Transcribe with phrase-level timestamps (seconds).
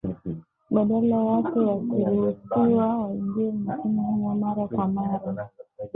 [0.73, 5.49] Badala yake wakiruhusiwa waingie nchini humo mara kwa mara.